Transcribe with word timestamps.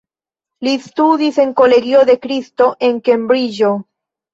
Li 0.67 0.73
studis 0.85 1.39
en 1.45 1.53
Kolegio 1.63 2.03
de 2.13 2.19
kristo, 2.27 2.73
en 2.93 3.03
Kembriĝo. 3.09 3.77